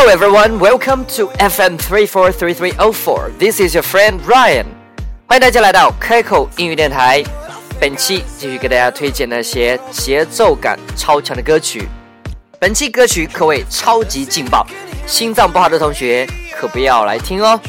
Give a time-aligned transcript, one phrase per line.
[0.00, 3.32] Hello everyone, welcome to FM three four three three o four.
[3.36, 4.66] This is your friend Ryan.
[5.26, 7.24] 欢迎大家来到开口英语电台。
[7.80, 11.88] 本期继续给大家推荐那些节奏感超强的歌曲。
[12.60, 14.64] 本期歌曲可谓超级劲爆，
[15.04, 16.24] 心脏不好的同学
[16.56, 17.60] 可不要来听哦。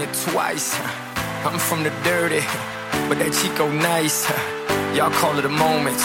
[0.00, 0.78] Get money twice.
[1.44, 2.44] I'm from the dirty,
[3.08, 4.28] but that Chico nice.
[4.94, 6.00] Y'all call it a moment,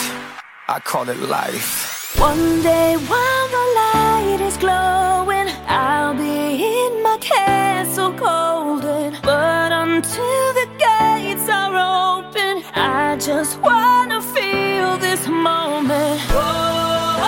[0.68, 2.18] I call it life.
[2.20, 9.18] One day while the light is glowing, I'll be in my castle golden.
[9.22, 11.76] But until the gates are
[12.20, 16.22] open, I just wanna feel this moment.
[16.32, 17.20] Oh,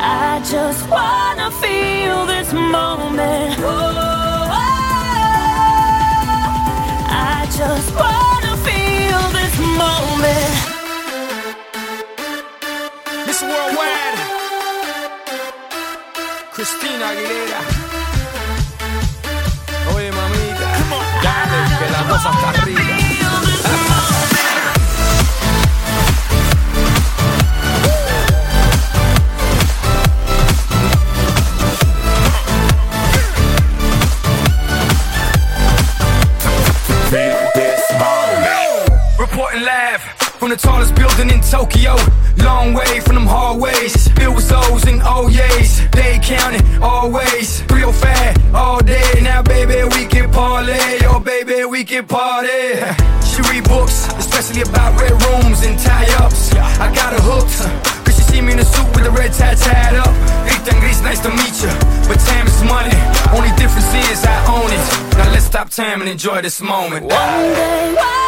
[0.00, 3.56] I just wanna feel this moment.
[3.60, 3.97] Oh,
[17.08, 17.60] Aguilera.
[19.94, 20.70] Oye, mamita,
[21.22, 22.82] dale, que la cosa está arriba.
[37.10, 38.90] Feel this moment.
[39.18, 40.02] Reporting live
[40.38, 41.96] from the tallest building in Tokyo.
[51.88, 52.76] Baby, party.
[53.24, 56.52] She read books, especially about red rooms and tie ups.
[56.54, 57.58] I got her hooked.
[58.04, 60.12] Cause she see me in a suit with a red tie tied up.
[60.44, 61.72] Rita Gris, nice to meet you.
[62.08, 62.94] But time is money.
[63.34, 65.16] Only difference is I own it.
[65.16, 67.06] Now let's stop time and enjoy this moment.
[67.06, 68.27] One day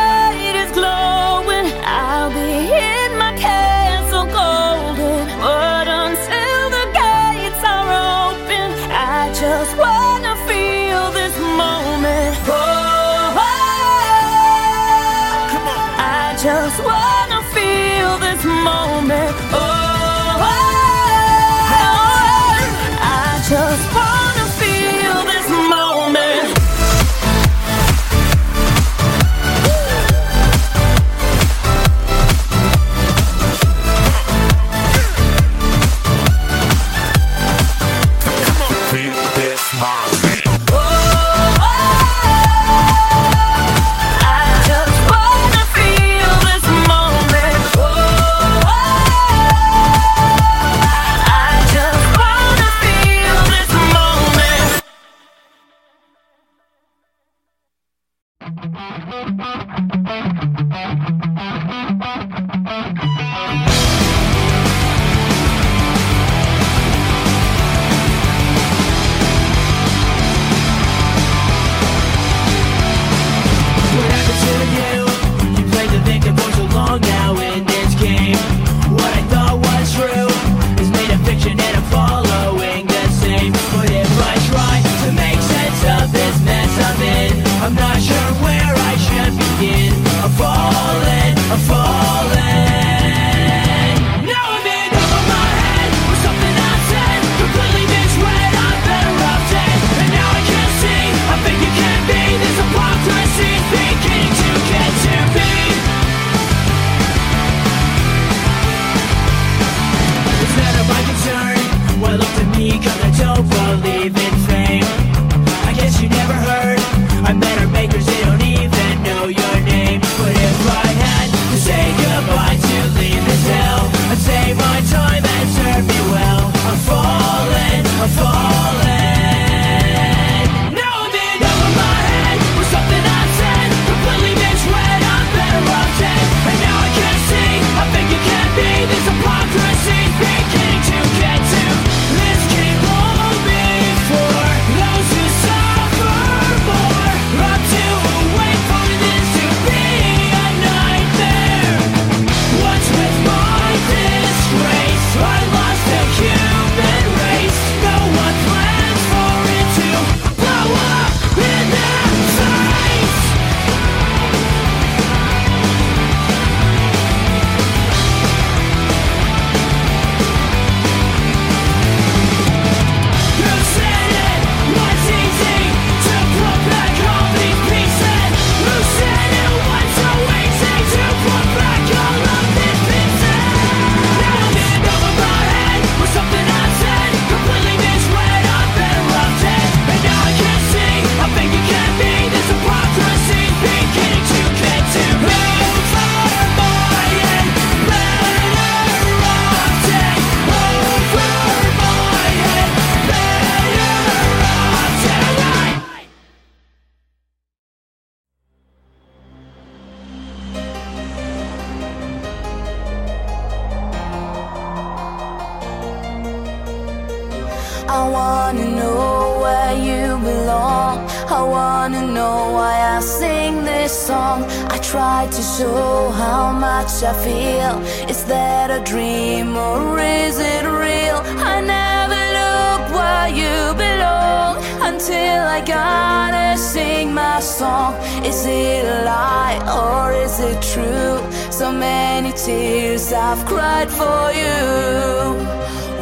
[223.91, 224.39] this song.
[224.75, 227.75] I try to show how much I feel.
[228.09, 231.19] Is that a dream or is it real?
[231.53, 233.55] I never look where you
[233.85, 234.53] belong
[234.89, 237.91] until I gotta sing my song.
[238.23, 241.19] Is it a lie or is it true?
[241.51, 244.59] So many tears I've cried for you.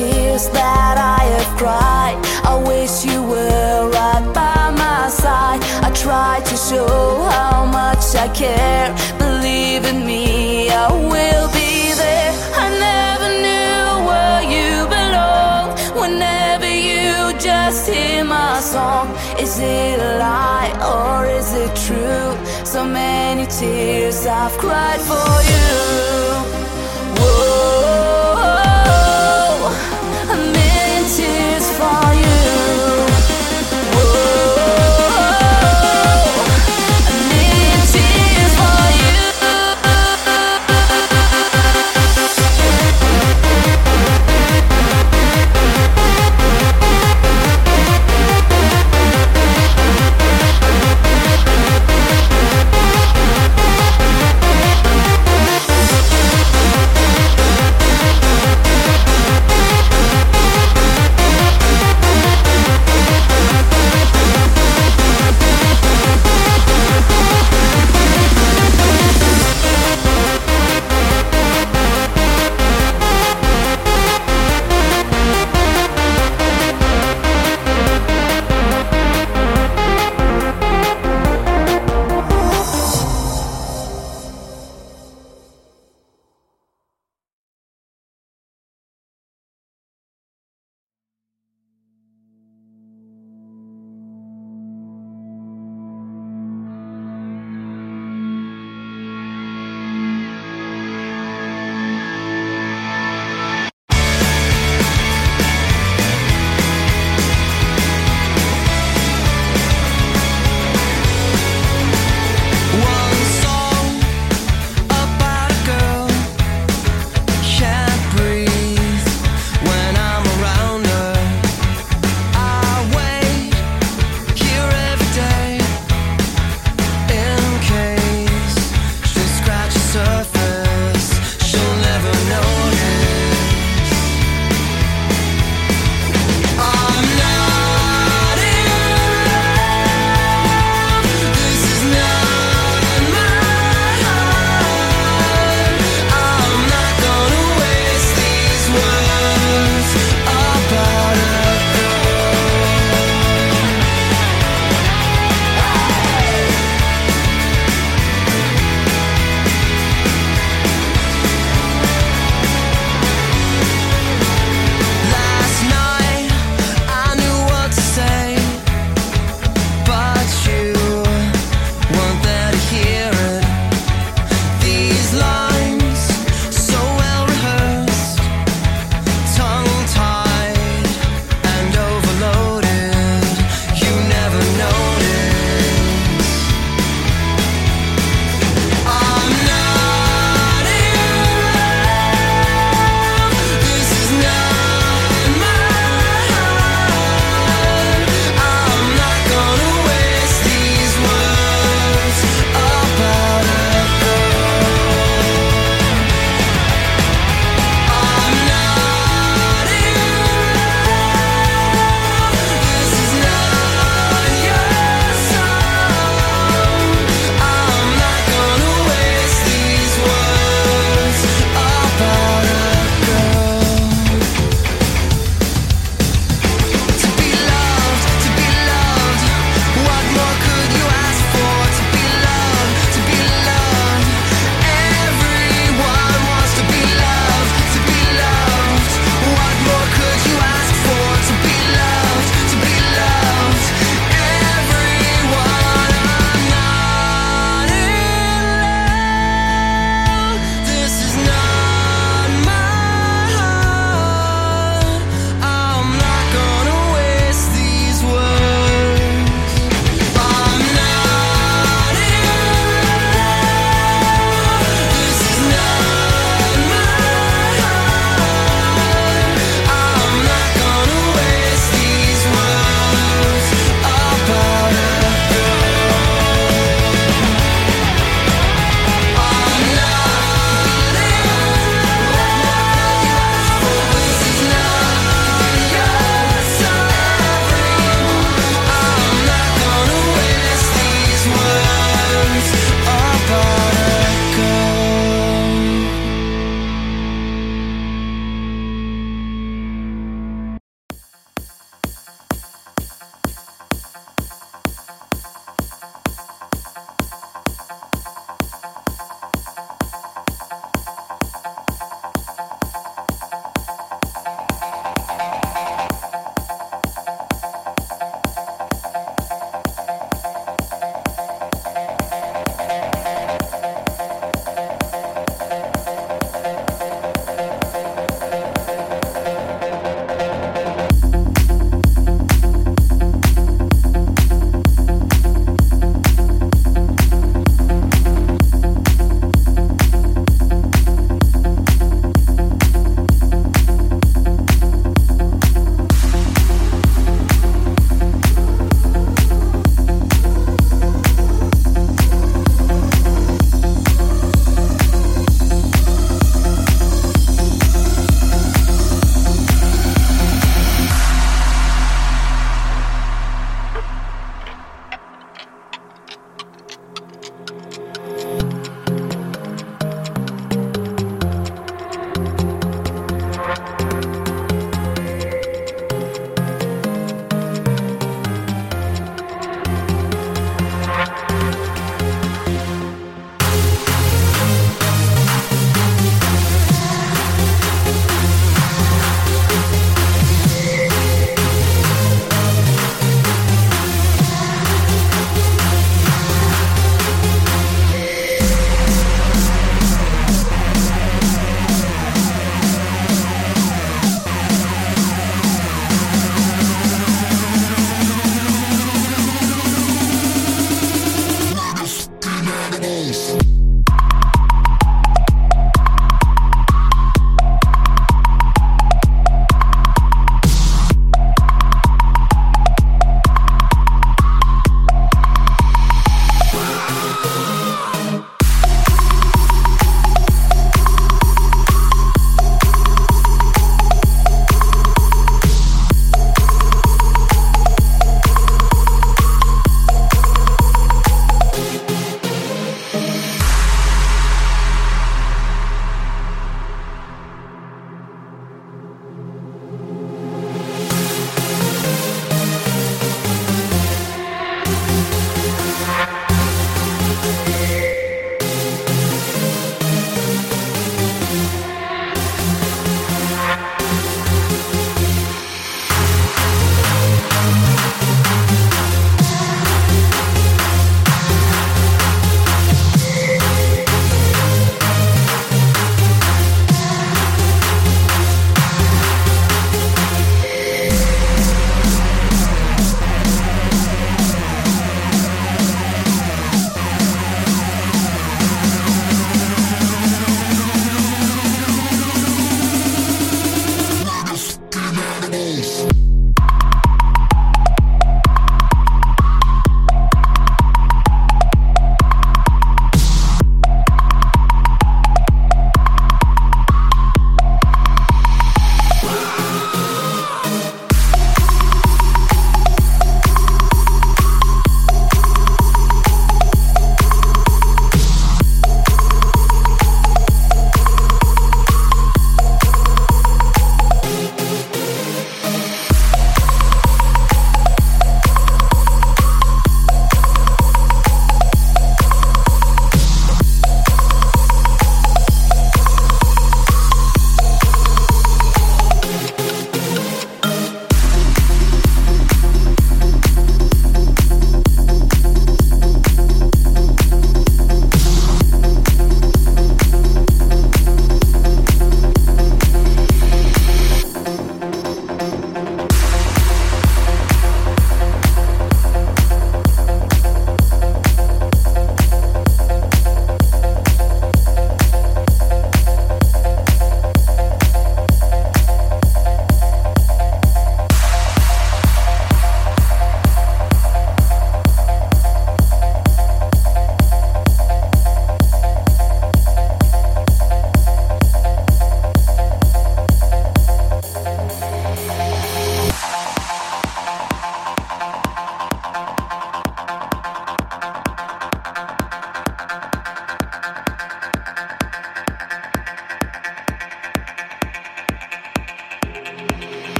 [0.00, 2.16] tears that I have cried.
[2.52, 5.60] I wish you were right by my side.
[5.86, 6.94] I try to show
[7.36, 8.88] how much I care.
[9.18, 10.24] Believe in me,
[10.70, 12.32] I will be there.
[12.64, 15.64] I never knew where you belong.
[16.02, 19.06] Whenever you just hear my song,
[19.44, 22.30] is it a lie or is it true?
[22.64, 26.29] So many tears I've cried for you.